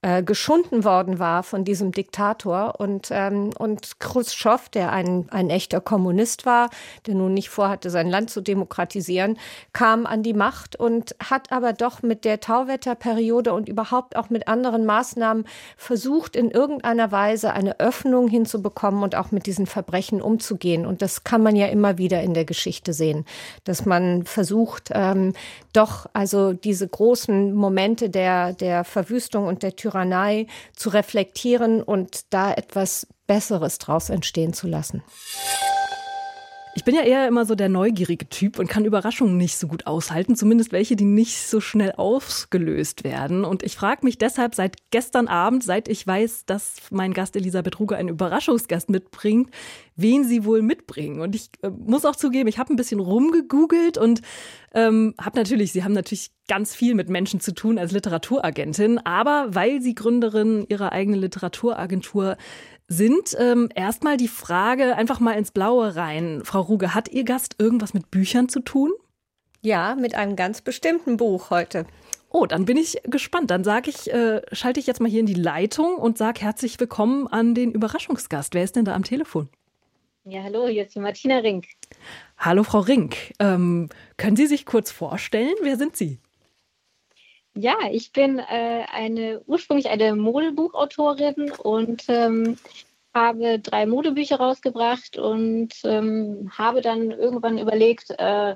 [0.02, 2.80] äh, geschunden worden war von diesem Diktator.
[2.80, 6.70] Und, ähm, und Khrushchev, der ein, ein echter Kommunist war,
[7.06, 9.38] der nun nicht vorhatte, sein Land zu demokratisieren,
[9.74, 14.48] kam an die Macht und hat aber doch mit der Tauwetterperiode und überhaupt auch mit
[14.48, 15.44] anderen Maßnahmen
[15.76, 20.86] versucht, in irgendeiner Weise eine Öffnung hinzubekommen und auch mit diesen Verbrechen umzugehen.
[20.86, 23.26] Und das kann man ja immer wieder in der Geschichte sehen,
[23.66, 25.34] dass man versucht, ähm,
[25.74, 32.34] doch also diese großen Momente der, der Verwüstung und der Tyrannei Tyrannei zu reflektieren und
[32.34, 35.04] da etwas Besseres draus entstehen zu lassen.
[36.80, 39.86] Ich bin ja eher immer so der neugierige Typ und kann Überraschungen nicht so gut
[39.86, 43.44] aushalten, zumindest welche, die nicht so schnell ausgelöst werden.
[43.44, 47.82] Und ich frage mich deshalb seit gestern Abend, seit ich weiß, dass mein Gast Elisabeth
[47.82, 49.52] Ruge einen Überraschungsgast mitbringt,
[49.98, 51.20] wen sie wohl mitbringen.
[51.20, 54.22] Und ich äh, muss auch zugeben, ich habe ein bisschen rumgegoogelt und
[54.74, 59.48] ähm, habe natürlich, sie haben natürlich ganz viel mit Menschen zu tun als Literaturagentin, aber
[59.50, 62.38] weil sie Gründerin ihrer eigenen Literaturagentur
[62.90, 63.36] sind.
[63.40, 66.42] Ähm, erstmal die Frage einfach mal ins Blaue rein.
[66.44, 68.92] Frau Ruge, hat Ihr Gast irgendwas mit Büchern zu tun?
[69.62, 71.86] Ja, mit einem ganz bestimmten Buch heute.
[72.32, 73.52] Oh, dann bin ich gespannt.
[73.52, 76.80] Dann sage ich, äh, schalte ich jetzt mal hier in die Leitung und sage herzlich
[76.80, 78.54] willkommen an den Überraschungsgast.
[78.54, 79.50] Wer ist denn da am Telefon?
[80.26, 81.66] Ja, hallo, hier ist die Martina Rink.
[82.38, 83.34] Hallo, Frau Rink.
[83.40, 85.56] Ähm, können Sie sich kurz vorstellen?
[85.62, 86.20] Wer sind Sie?
[87.56, 92.58] Ja, ich bin äh, eine ursprünglich eine Modebuchautorin und ähm,
[93.14, 98.56] habe drei Modebücher rausgebracht und ähm, habe dann irgendwann überlegt, äh,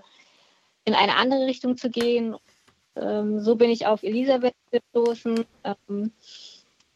[0.85, 2.35] in eine andere Richtung zu gehen.
[2.95, 6.11] Ähm, so bin ich auf Elisabeth gestoßen, ähm,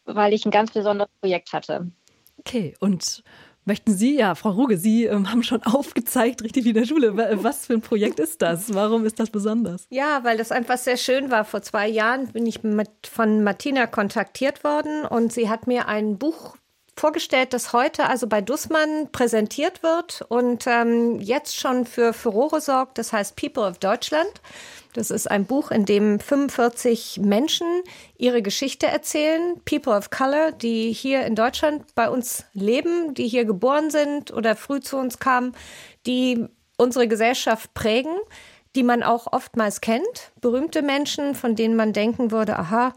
[0.05, 1.91] weil ich ein ganz besonderes Projekt hatte.
[2.39, 3.23] Okay, und
[3.67, 7.17] Möchten Sie, ja, Frau Ruge, Sie ähm, haben schon aufgezeigt, richtig wie in der Schule.
[7.43, 8.73] Was für ein Projekt ist das?
[8.73, 9.87] Warum ist das besonders?
[9.89, 11.43] Ja, weil das einfach sehr schön war.
[11.43, 16.17] Vor zwei Jahren bin ich mit, von Martina kontaktiert worden und sie hat mir ein
[16.17, 16.55] Buch
[16.99, 22.97] vorgestellt, das heute also bei Dussmann präsentiert wird und ähm, jetzt schon für Furore sorgt.
[22.97, 24.31] Das heißt People of Deutschland.
[24.93, 27.67] Das ist ein Buch, in dem 45 Menschen
[28.17, 33.45] ihre Geschichte erzählen, People of Color, die hier in Deutschland bei uns leben, die hier
[33.45, 35.55] geboren sind oder früh zu uns kamen,
[36.07, 38.15] die unsere Gesellschaft prägen,
[38.75, 42.93] die man auch oftmals kennt, berühmte Menschen, von denen man denken würde, aha,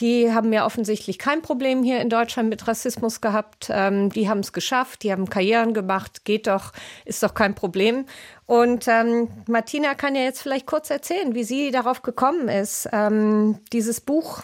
[0.00, 3.68] die haben ja offensichtlich kein Problem hier in Deutschland mit Rassismus gehabt.
[3.70, 6.72] Ähm, die haben es geschafft, die haben Karrieren gemacht, geht doch,
[7.04, 8.06] ist doch kein Problem.
[8.46, 13.58] Und ähm, Martina kann ja jetzt vielleicht kurz erzählen, wie sie darauf gekommen ist, ähm,
[13.72, 14.42] dieses Buch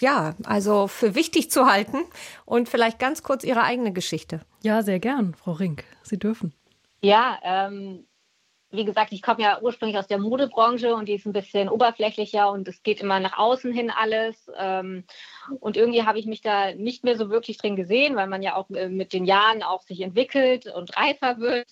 [0.00, 1.98] ja, also für wichtig zu halten
[2.46, 4.40] und vielleicht ganz kurz ihre eigene Geschichte.
[4.62, 5.84] Ja, sehr gern, Frau Rink.
[6.02, 6.54] Sie dürfen.
[7.02, 8.06] Ja, ähm,
[8.70, 12.50] wie gesagt, ich komme ja ursprünglich aus der Modebranche und die ist ein bisschen oberflächlicher
[12.50, 14.50] und es geht immer nach außen hin alles.
[14.56, 15.04] Ähm,
[15.58, 18.54] und irgendwie habe ich mich da nicht mehr so wirklich drin gesehen, weil man ja
[18.54, 21.68] auch äh, mit den Jahren auch sich entwickelt und reifer wird.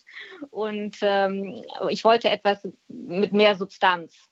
[0.50, 4.28] Und ähm, ich wollte etwas mit mehr Substanz.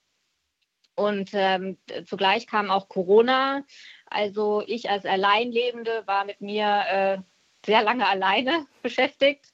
[0.97, 3.65] Und ähm, zugleich kam auch Corona.
[4.07, 7.19] Also ich als Alleinlebende war mit mir äh,
[7.65, 9.53] sehr lange alleine beschäftigt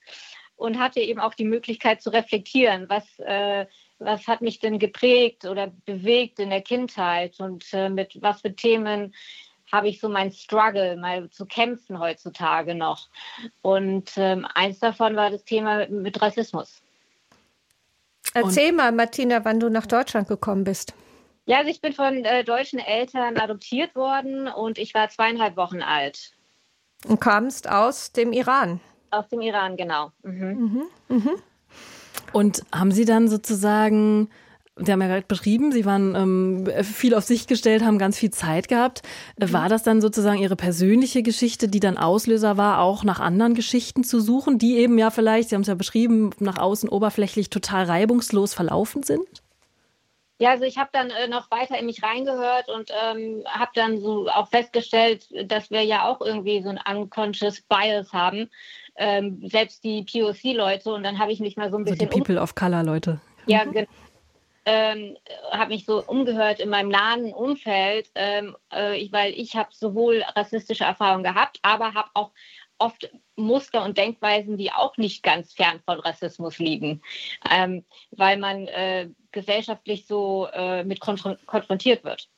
[0.57, 3.67] und hatte eben auch die Möglichkeit zu reflektieren, was, äh,
[3.99, 8.55] was hat mich denn geprägt oder bewegt in der Kindheit und äh, mit was für
[8.55, 9.15] Themen
[9.73, 13.09] habe ich so mein Struggle, mal zu kämpfen heutzutage noch.
[13.63, 16.83] Und ähm, eins davon war das Thema mit Rassismus.
[18.35, 20.95] Erzähl und, mal, Martina, wann du nach Deutschland gekommen bist.
[21.47, 25.83] Ja, also ich bin von äh, deutschen Eltern adoptiert worden und ich war zweieinhalb Wochen
[25.83, 26.33] alt.
[27.07, 28.81] Und kamst aus dem Iran?
[29.13, 30.11] Aus dem Iran, genau.
[30.23, 30.87] Mhm.
[31.09, 31.17] Mhm.
[31.17, 31.31] Mhm.
[32.33, 34.31] Und haben Sie dann sozusagen,
[34.77, 38.31] Sie haben ja gerade beschrieben, Sie waren ähm, viel auf sich gestellt, haben ganz viel
[38.31, 39.03] Zeit gehabt.
[39.39, 39.53] Mhm.
[39.53, 44.03] War das dann sozusagen Ihre persönliche Geschichte, die dann Auslöser war, auch nach anderen Geschichten
[44.03, 47.85] zu suchen, die eben ja vielleicht, Sie haben es ja beschrieben, nach außen oberflächlich total
[47.85, 49.43] reibungslos verlaufen sind?
[50.39, 54.01] Ja, also ich habe dann äh, noch weiter in mich reingehört und ähm, habe dann
[54.01, 58.49] so auch festgestellt, dass wir ja auch irgendwie so ein unconscious Bias haben
[58.97, 62.01] ähm, selbst die POC-Leute und dann habe ich mich mal so ein bisschen.
[62.01, 63.21] Also die People of Color-Leute.
[63.47, 63.87] Ja, genau.
[64.65, 65.17] Ähm,
[65.51, 70.23] habe mich so umgehört in meinem nahen Umfeld, ähm, äh, ich, weil ich habe sowohl
[70.37, 72.31] rassistische Erfahrungen gehabt, aber habe auch
[72.79, 77.03] oft Muster und Denkweisen, die auch nicht ganz fern von Rassismus liegen,
[77.51, 82.29] ähm, weil man äh, gesellschaftlich so äh, mit konfrontiert wird.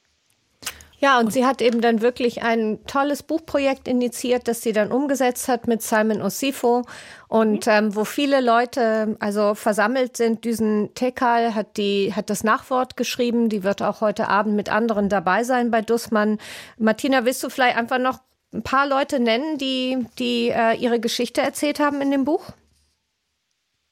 [1.05, 5.49] Ja, und sie hat eben dann wirklich ein tolles Buchprojekt initiiert, das sie dann umgesetzt
[5.49, 6.81] hat mit Simon Osifo
[7.29, 10.47] und ähm, wo viele Leute also versammelt sind.
[10.47, 13.51] Düsen Tekal hat die hat das Nachwort geschrieben.
[13.51, 16.39] Die wird auch heute Abend mit anderen dabei sein bei Dussmann.
[16.79, 18.21] Martina, willst du vielleicht einfach noch
[18.55, 22.47] ein paar Leute nennen, die die äh, ihre Geschichte erzählt haben in dem Buch?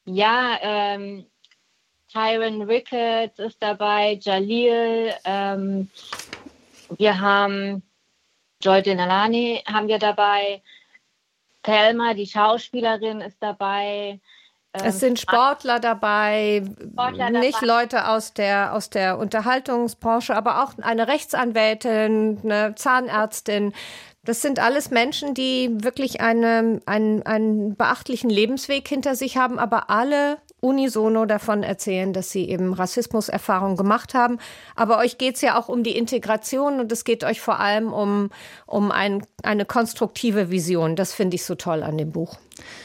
[0.07, 1.27] Ja, ähm,
[2.11, 5.12] Tyron Ricketts ist dabei, Jalil.
[5.27, 5.90] Ähm,
[6.98, 7.83] wir haben
[8.62, 10.62] Joy Denalani haben wir dabei.
[11.62, 14.20] Thelma, die Schauspielerin, ist dabei.
[14.74, 17.66] Ähm, es sind Sportler dabei, Sportler nicht dabei.
[17.66, 23.74] Leute aus der, aus der Unterhaltungsbranche, aber auch eine Rechtsanwältin, eine Zahnärztin.
[24.24, 29.90] Das sind alles Menschen, die wirklich eine, einen, einen beachtlichen Lebensweg hinter sich haben, aber
[29.90, 34.38] alle unisono davon erzählen, dass sie eben Rassismuserfahrungen gemacht haben.
[34.77, 37.92] Aber euch geht es ja auch um die Integration und es geht euch vor allem
[37.92, 38.31] um,
[38.66, 40.94] um ein, eine konstruktive Vision.
[40.94, 42.38] Das finde ich so toll an dem Buch.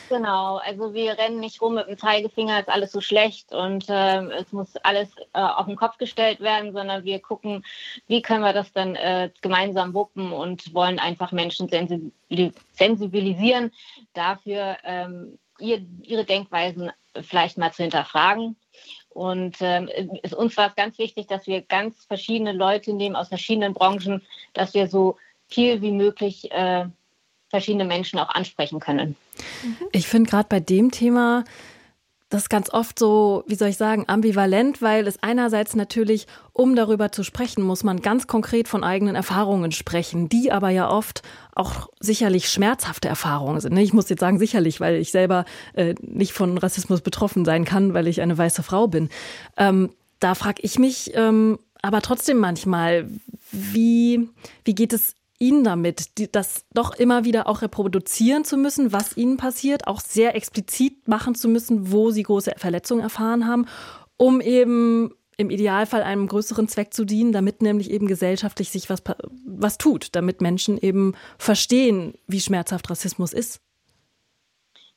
[0.09, 4.23] Genau, also wir rennen nicht rum mit dem Zeigefinger, ist alles so schlecht und äh,
[4.31, 7.63] es muss alles äh, auf den Kopf gestellt werden, sondern wir gucken,
[8.07, 13.71] wie können wir das dann äh, gemeinsam wuppen und wollen einfach Menschen sensibilisieren
[14.13, 16.91] dafür, ähm, ihr, ihre Denkweisen
[17.23, 18.55] vielleicht mal zu hinterfragen.
[19.09, 19.89] Und ähm,
[20.21, 24.21] ist, uns war es ganz wichtig, dass wir ganz verschiedene Leute nehmen aus verschiedenen Branchen,
[24.53, 26.85] dass wir so viel wie möglich äh,
[27.49, 29.15] verschiedene Menschen auch ansprechen können.
[29.91, 31.45] Ich finde gerade bei dem Thema
[32.29, 36.75] das ist ganz oft so, wie soll ich sagen, ambivalent, weil es einerseits natürlich, um
[36.75, 41.21] darüber zu sprechen, muss man ganz konkret von eigenen Erfahrungen sprechen, die aber ja oft
[41.55, 43.73] auch sicherlich schmerzhafte Erfahrungen sind.
[43.73, 43.81] Ne?
[43.81, 47.93] Ich muss jetzt sagen sicherlich, weil ich selber äh, nicht von Rassismus betroffen sein kann,
[47.93, 49.07] weil ich eine weiße Frau bin.
[49.55, 53.09] Ähm, da frage ich mich ähm, aber trotzdem manchmal,
[53.51, 54.29] wie,
[54.65, 59.15] wie geht es Ihnen damit, die, das doch immer wieder auch reproduzieren zu müssen, was
[59.17, 63.65] Ihnen passiert, auch sehr explizit machen zu müssen, wo Sie große Verletzungen erfahren haben,
[64.17, 69.03] um eben im Idealfall einem größeren Zweck zu dienen, damit nämlich eben gesellschaftlich sich was,
[69.45, 73.61] was tut, damit Menschen eben verstehen, wie schmerzhaft Rassismus ist?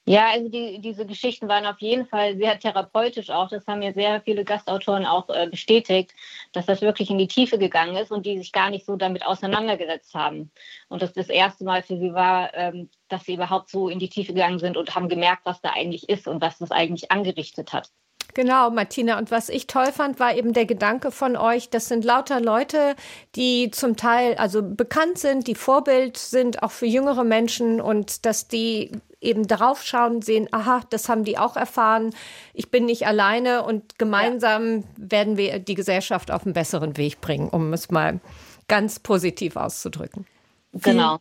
[0.07, 3.49] Ja, also die, diese Geschichten waren auf jeden Fall sehr therapeutisch auch.
[3.49, 6.15] Das haben mir sehr viele Gastautoren auch äh, bestätigt,
[6.53, 9.25] dass das wirklich in die Tiefe gegangen ist und die sich gar nicht so damit
[9.25, 10.51] auseinandergesetzt haben.
[10.89, 14.09] Und das das erste Mal für sie war, ähm, dass sie überhaupt so in die
[14.09, 17.73] Tiefe gegangen sind und haben gemerkt, was da eigentlich ist und was das eigentlich angerichtet
[17.73, 17.91] hat.
[18.35, 19.19] Genau, Martina.
[19.19, 22.95] Und was ich toll fand, war eben der Gedanke von euch, das sind lauter Leute,
[23.35, 28.49] die zum Teil also bekannt sind, die Vorbild sind, auch für jüngere Menschen und dass
[28.49, 32.15] die eben draufschauen, sehen, aha, das haben die auch erfahren.
[32.55, 34.85] Ich bin nicht alleine und gemeinsam ja.
[34.97, 38.21] werden wir die Gesellschaft auf einen besseren Weg bringen, um es mal
[38.69, 40.27] ganz positiv auszudrücken.
[40.73, 41.19] Genau.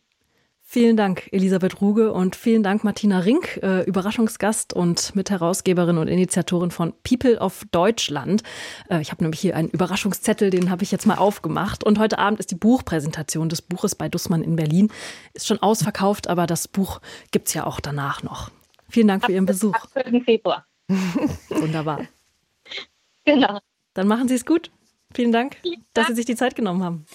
[0.72, 6.70] Vielen Dank, Elisabeth Ruge und vielen Dank, Martina Rink, äh, Überraschungsgast und Mitherausgeberin und Initiatorin
[6.70, 8.44] von People of Deutschland.
[8.88, 11.82] Äh, ich habe nämlich hier einen Überraschungszettel, den habe ich jetzt mal aufgemacht.
[11.82, 14.92] Und heute Abend ist die Buchpräsentation des Buches bei Dussmann in Berlin.
[15.32, 17.00] Ist schon ausverkauft, aber das Buch
[17.32, 18.52] gibt es ja auch danach noch.
[18.88, 19.74] Vielen Dank für Ihren Besuch.
[19.74, 20.22] Ab 4.
[20.22, 20.64] Februar.
[21.48, 22.06] Wunderbar.
[23.24, 23.58] Genau.
[23.94, 24.70] Dann machen Sie es gut.
[25.12, 25.56] Vielen Dank,
[25.94, 27.06] dass Sie sich die Zeit genommen haben.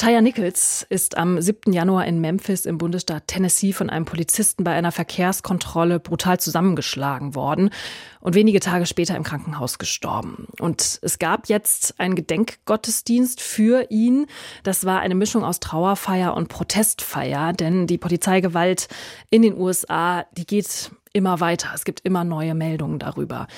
[0.00, 1.74] Taya Nichols ist am 7.
[1.74, 7.68] Januar in Memphis im Bundesstaat Tennessee von einem Polizisten bei einer Verkehrskontrolle brutal zusammengeschlagen worden
[8.20, 10.46] und wenige Tage später im Krankenhaus gestorben.
[10.58, 14.24] Und es gab jetzt einen Gedenkgottesdienst für ihn.
[14.62, 18.88] Das war eine Mischung aus Trauerfeier und Protestfeier, denn die Polizeigewalt
[19.28, 21.72] in den USA, die geht immer weiter.
[21.74, 23.48] Es gibt immer neue Meldungen darüber.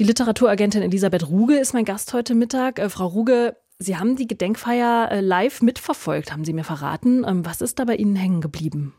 [0.00, 2.80] Die Literaturagentin Elisabeth Ruge ist mein Gast heute Mittag.
[2.80, 7.24] Äh, Frau Ruge, Sie haben die Gedenkfeier äh, live mitverfolgt, haben Sie mir verraten.
[7.26, 8.94] Ähm, was ist da bei Ihnen hängen geblieben?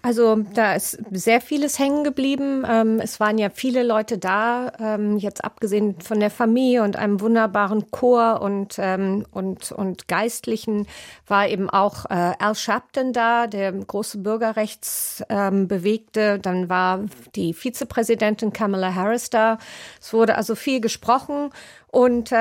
[0.00, 2.64] Also da ist sehr vieles hängen geblieben.
[2.66, 7.20] Ähm, es waren ja viele Leute da, ähm, jetzt abgesehen von der Familie und einem
[7.20, 10.86] wunderbaren Chor und, und, und Geistlichen
[11.26, 16.38] war eben auch äh, Al Sharpton da, der große Bürgerrechtsbewegte.
[16.38, 19.58] Dann war die Vizepräsidentin Kamala Harris da.
[20.00, 21.50] Es wurde also viel gesprochen
[21.90, 22.32] und,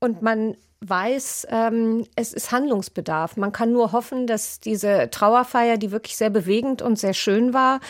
[0.00, 3.36] und man weiß, ähm, es ist Handlungsbedarf.
[3.36, 7.80] Man kann nur hoffen, dass diese Trauerfeier, die wirklich sehr bewegend und sehr schön war,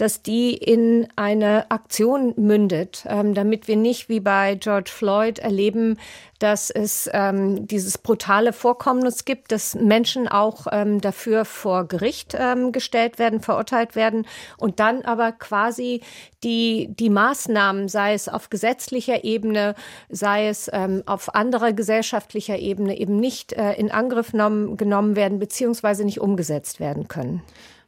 [0.00, 5.98] dass die in eine Aktion mündet, ähm, damit wir nicht wie bei George Floyd erleben,
[6.38, 12.72] dass es ähm, dieses brutale Vorkommnis gibt, dass Menschen auch ähm, dafür vor Gericht ähm,
[12.72, 16.00] gestellt werden, verurteilt werden und dann aber quasi
[16.42, 19.74] die, die Maßnahmen, sei es auf gesetzlicher Ebene,
[20.08, 25.38] sei es ähm, auf anderer gesellschaftlicher Ebene, eben nicht äh, in Angriff genommen, genommen werden
[25.38, 27.42] beziehungsweise nicht umgesetzt werden können.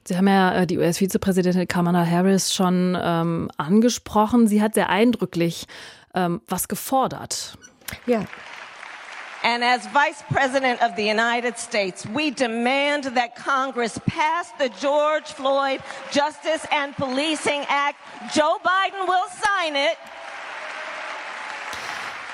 [0.05, 4.49] Sie haben ja äh, die US-Vizepräsidentin Kamala Harris schon ähm, angesprochen.
[4.49, 5.67] Sie hat sehr eindrücklich
[6.15, 7.57] ähm, was gefordert.
[8.07, 8.25] Ja.
[9.45, 15.33] And as Vice President of the United States, we demand that Congress pass the George
[15.35, 15.81] Floyd
[16.13, 17.97] Justice and Policing Act.
[18.33, 19.99] Joe Biden will sign it.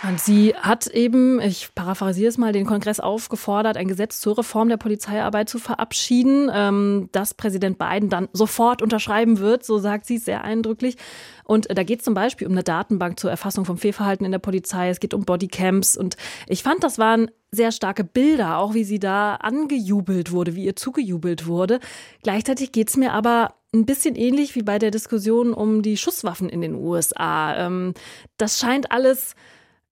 [0.06, 4.68] Und sie hat eben, ich paraphrasiere es mal, den Kongress aufgefordert, ein Gesetz zur Reform
[4.68, 10.16] der Polizeiarbeit zu verabschieden, ähm, das Präsident Biden dann sofort unterschreiben wird, so sagt sie
[10.16, 10.96] es sehr eindrücklich.
[11.44, 14.38] Und da geht es zum Beispiel um eine Datenbank zur Erfassung vom Fehlverhalten in der
[14.38, 18.84] Polizei, es geht um Bodycams und ich fand, das waren sehr starke Bilder, auch wie
[18.84, 21.80] sie da angejubelt wurde, wie ihr zugejubelt wurde.
[22.22, 26.48] Gleichzeitig geht es mir aber ein bisschen ähnlich wie bei der Diskussion um die Schusswaffen
[26.48, 27.56] in den USA.
[27.56, 27.94] Ähm,
[28.36, 29.34] das scheint alles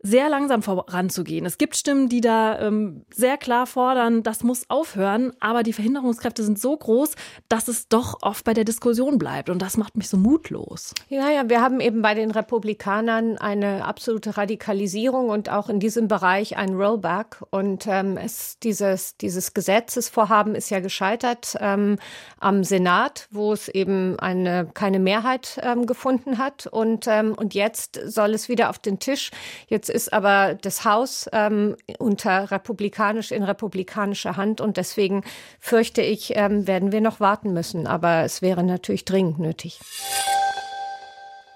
[0.06, 1.44] sehr langsam voranzugehen.
[1.46, 6.44] Es gibt Stimmen, die da ähm, sehr klar fordern, das muss aufhören, aber die Verhinderungskräfte
[6.44, 7.16] sind so groß,
[7.48, 10.94] dass es doch oft bei der Diskussion bleibt und das macht mich so mutlos.
[11.08, 16.06] Ja, ja, wir haben eben bei den Republikanern eine absolute Radikalisierung und auch in diesem
[16.06, 21.98] Bereich ein Rollback und ähm, es, dieses, dieses Gesetzesvorhaben ist ja gescheitert ähm,
[22.38, 28.00] am Senat, wo es eben eine, keine Mehrheit ähm, gefunden hat und, ähm, und jetzt
[28.04, 29.30] soll es wieder auf den Tisch.
[29.66, 35.24] Jetzt ist aber das Haus ähm, unter republikanisch in republikanischer Hand und deswegen
[35.58, 37.86] fürchte ich, ähm, werden wir noch warten müssen.
[37.86, 39.80] Aber es wäre natürlich dringend nötig.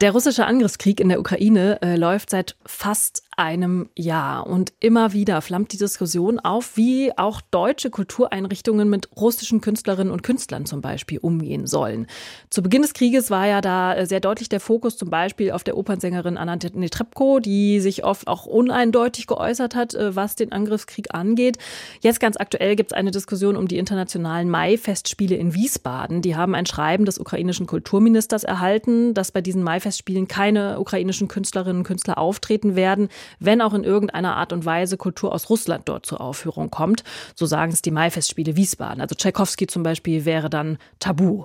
[0.00, 4.46] Der russische Angriffskrieg in der Ukraine äh, läuft seit fast einem Jahr.
[4.46, 10.22] Und immer wieder flammt die Diskussion auf, wie auch deutsche Kultureinrichtungen mit russischen Künstlerinnen und
[10.22, 12.06] Künstlern zum Beispiel umgehen sollen.
[12.50, 15.64] Zu Beginn des Krieges war ja da äh, sehr deutlich der Fokus zum Beispiel auf
[15.64, 21.14] der Opernsängerin Anna Netrebko, die sich oft auch uneindeutig geäußert hat, äh, was den Angriffskrieg
[21.14, 21.56] angeht.
[22.02, 26.20] Jetzt ganz aktuell gibt es eine Diskussion um die internationalen Mai-Festspiele in Wiesbaden.
[26.20, 31.78] Die haben ein Schreiben des ukrainischen Kulturministers erhalten, dass bei diesen Mai-Festspielen keine ukrainischen Künstlerinnen
[31.78, 36.06] und Künstler auftreten werden wenn auch in irgendeiner Art und Weise Kultur aus Russland dort
[36.06, 37.04] zur Aufführung kommt.
[37.34, 39.00] So sagen es die Maifestspiele Wiesbaden.
[39.00, 41.44] Also Tchaikovsky zum Beispiel wäre dann tabu.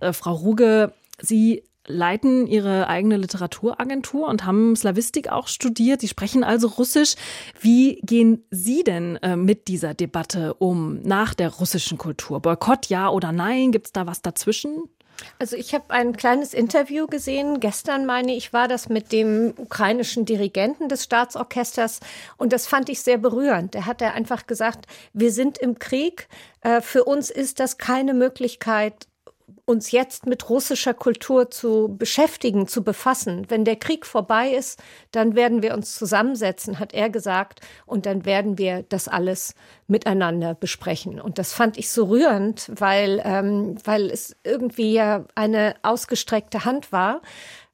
[0.00, 6.00] Äh, Frau Ruge, Sie leiten ihre eigene Literaturagentur und haben Slavistik auch studiert.
[6.00, 7.14] Sie sprechen also Russisch.
[7.60, 12.40] Wie gehen Sie denn äh, mit dieser Debatte um nach der russischen Kultur?
[12.40, 13.72] Boykott ja oder nein?
[13.72, 14.84] Gibt es da was dazwischen?
[15.38, 20.24] Also ich habe ein kleines Interview gesehen, gestern meine ich, war das mit dem ukrainischen
[20.24, 22.00] Dirigenten des Staatsorchesters
[22.36, 23.74] und das fand ich sehr berührend.
[23.74, 26.28] Er hat einfach gesagt, wir sind im Krieg,
[26.62, 29.06] äh, für uns ist das keine Möglichkeit,
[29.66, 33.46] uns jetzt mit russischer Kultur zu beschäftigen, zu befassen.
[33.48, 38.24] Wenn der Krieg vorbei ist, dann werden wir uns zusammensetzen, hat er gesagt, und dann
[38.24, 39.54] werden wir das alles
[39.88, 41.20] miteinander besprechen.
[41.20, 46.92] Und das fand ich so rührend, weil, ähm, weil es irgendwie ja eine ausgestreckte Hand
[46.92, 47.20] war,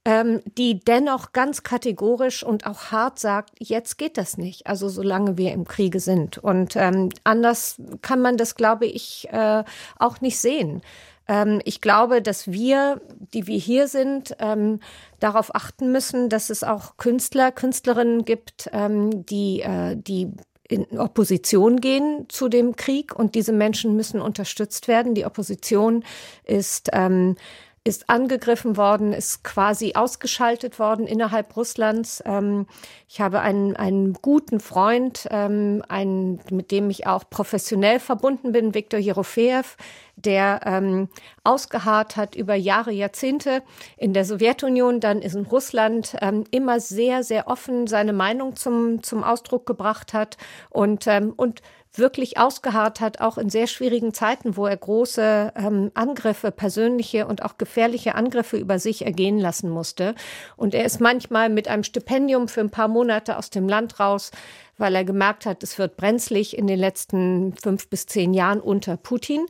[0.04, 5.38] ähm, die dennoch ganz kategorisch und auch hart sagt, jetzt geht das nicht, also solange
[5.38, 6.38] wir im Kriege sind.
[6.38, 9.62] Und ähm, anders kann man das, glaube ich, äh,
[9.98, 10.82] auch nicht sehen.
[11.28, 13.00] Ähm, ich glaube, dass wir,
[13.32, 14.80] die wir hier sind, ähm,
[15.20, 20.32] darauf achten müssen, dass es auch Künstler, Künstlerinnen gibt, ähm, die, äh, die
[20.68, 25.14] in Opposition gehen zu dem Krieg und diese Menschen müssen unterstützt werden.
[25.14, 26.04] Die Opposition
[26.44, 27.36] ist ähm,
[27.84, 32.22] ist angegriffen worden, ist quasi ausgeschaltet worden innerhalb Russlands.
[32.24, 32.66] Ähm,
[33.08, 38.74] ich habe einen, einen guten Freund, ähm, einen, mit dem ich auch professionell verbunden bin,
[38.74, 39.76] Viktor Jerofeev,
[40.14, 41.08] der ähm,
[41.42, 43.62] ausgeharrt hat über Jahre, Jahrzehnte
[43.96, 49.02] in der Sowjetunion, dann ist in Russland ähm, immer sehr, sehr offen seine Meinung zum,
[49.02, 50.36] zum Ausdruck gebracht hat
[50.70, 51.62] und, ähm, und
[51.94, 57.42] wirklich ausgeharrt hat, auch in sehr schwierigen Zeiten, wo er große ähm, Angriffe, persönliche und
[57.42, 60.14] auch gefährliche Angriffe über sich ergehen lassen musste.
[60.56, 64.30] Und er ist manchmal mit einem Stipendium für ein paar Monate aus dem Land raus,
[64.78, 68.96] weil er gemerkt hat, es wird brenzlig in den letzten fünf bis zehn Jahren unter
[68.96, 69.46] Putin.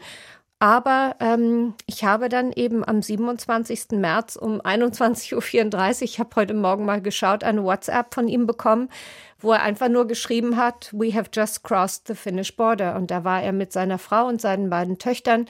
[0.62, 3.98] Aber ähm, ich habe dann eben am 27.
[3.98, 8.88] März um 21.34 Uhr, ich habe heute Morgen mal geschaut, eine WhatsApp von ihm bekommen,
[9.42, 12.96] wo er einfach nur geschrieben hat, We have just crossed the Finnish border.
[12.96, 15.46] Und da war er mit seiner Frau und seinen beiden Töchtern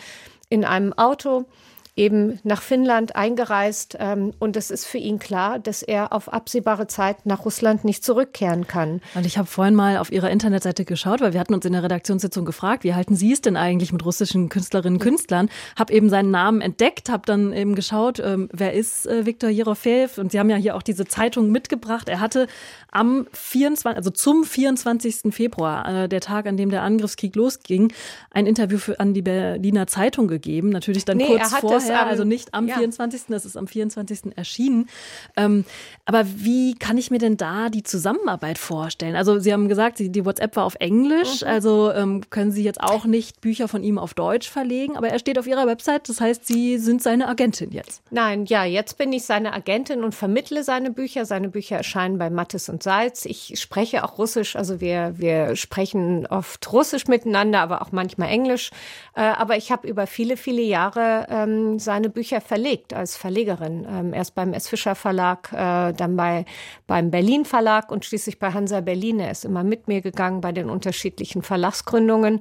[0.49, 1.47] in einem Auto
[1.95, 6.87] eben nach Finnland eingereist ähm, und es ist für ihn klar, dass er auf absehbare
[6.87, 9.03] Zeit nach Russland nicht zurückkehren kann.
[9.15, 11.83] Und ich habe vorhin mal auf Ihrer Internetseite geschaut, weil wir hatten uns in der
[11.83, 15.51] Redaktionssitzung gefragt, wie halten Sie es denn eigentlich mit russischen Künstlerinnen und Künstlern?
[15.79, 20.19] Habe eben seinen Namen entdeckt, habe dann eben geschaut, ähm, wer ist äh, Viktor Jerofeev?
[20.19, 22.09] Und Sie haben ja hier auch diese Zeitung mitgebracht.
[22.09, 22.47] Er hatte
[22.91, 25.35] am 24, also zum 24.
[25.35, 27.93] Februar, äh, der Tag, an dem der Angriffskrieg losging,
[28.31, 30.71] ein Interview für, an die Berliner Zeitung gegeben.
[30.71, 31.53] Natürlich dann nee, kurz
[31.87, 32.77] vorher, also nicht am ja.
[32.77, 33.23] 24.
[33.29, 34.37] Das ist am 24.
[34.37, 34.89] erschienen.
[35.37, 35.65] Ähm,
[36.05, 39.17] aber wie kann ich mir denn da die Zusammenarbeit vorstellen?
[39.17, 41.49] Also Sie haben gesagt, die WhatsApp war auf Englisch, mhm.
[41.49, 45.19] also ähm, können Sie jetzt auch nicht Bücher von ihm auf Deutsch verlegen, aber er
[45.19, 48.03] steht auf Ihrer Website, das heißt, Sie sind seine Agentin jetzt.
[48.11, 51.25] Nein, ja, jetzt bin ich seine Agentin und vermittle seine Bücher.
[51.25, 53.25] Seine Bücher erscheinen bei Mattes und Salz.
[53.25, 58.71] Ich spreche auch Russisch, also wir, wir sprechen oft Russisch miteinander, aber auch manchmal Englisch.
[59.15, 63.87] Äh, aber ich habe über viele, viele Jahre ähm, ähm, seine Bücher verlegt als Verlegerin.
[63.89, 64.69] Ähm, erst beim S.
[64.69, 66.45] Fischer Verlag, äh, dann bei,
[66.87, 69.21] beim Berlin Verlag und schließlich bei Hansa Berlin.
[69.21, 72.41] Er ist immer mit mir gegangen bei den unterschiedlichen Verlagsgründungen.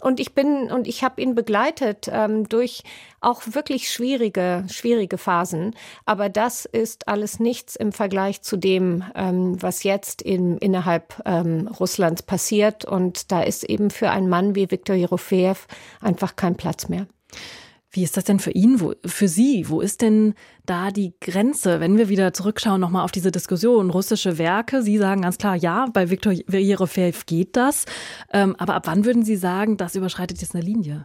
[0.00, 2.82] Und ich bin und ich habe ihn begleitet ähm, durch
[3.20, 5.76] auch wirklich schwierige, schwierige Phasen.
[6.06, 11.68] Aber das ist alles nichts im Vergleich zu dem, ähm, was jetzt in, innerhalb ähm,
[11.68, 12.84] Russlands passiert.
[12.84, 15.68] Und da ist eben für einen Mann wie Viktor Jerofeev
[16.00, 17.06] einfach kein Platz mehr.
[17.94, 19.68] Wie ist das denn für ihn, wo, für Sie?
[19.68, 20.32] Wo ist denn
[20.64, 24.82] da die Grenze, wenn wir wieder zurückschauen nochmal auf diese Diskussion, russische Werke?
[24.82, 27.84] Sie sagen ganz klar, ja, bei Viktor Jerofeev geht das.
[28.32, 31.04] Ähm, aber ab wann würden Sie sagen, das überschreitet jetzt eine Linie?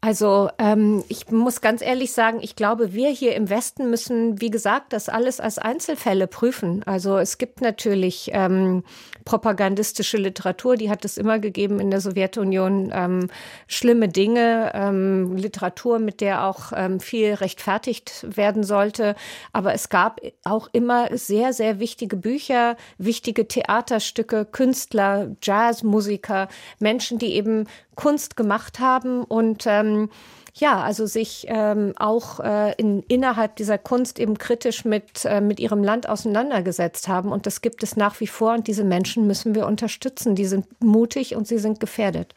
[0.00, 4.50] Also ähm, ich muss ganz ehrlich sagen, ich glaube, wir hier im Westen müssen, wie
[4.50, 6.82] gesagt, das alles als Einzelfälle prüfen.
[6.84, 8.82] Also es gibt natürlich ähm,
[9.24, 12.90] propagandistische Literatur, die hat es immer gegeben in der Sowjetunion.
[12.94, 13.28] Ähm,
[13.66, 19.14] schlimme Dinge, ähm, Literatur, mit der auch ähm, viel rechtfertigt werden sollte.
[19.52, 27.34] Aber es gab auch immer sehr, sehr wichtige Bücher, wichtige Theaterstücke, Künstler, Jazzmusiker, Menschen, die
[27.34, 27.66] eben
[28.00, 30.08] Kunst gemacht haben und ähm,
[30.54, 35.60] ja, also sich ähm, auch äh, in, innerhalb dieser Kunst eben kritisch mit, äh, mit
[35.60, 37.30] ihrem Land auseinandergesetzt haben.
[37.30, 38.54] Und das gibt es nach wie vor.
[38.54, 40.34] Und diese Menschen müssen wir unterstützen.
[40.34, 42.34] Die sind mutig und sie sind gefährdet.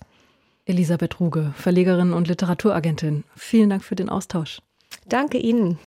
[0.65, 3.23] Elisabeth Ruge, Verlegerin und Literaturagentin.
[3.35, 4.59] Vielen Dank für den Austausch.
[5.07, 5.79] Danke Ihnen.